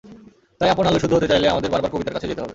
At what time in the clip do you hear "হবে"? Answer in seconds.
2.41-2.49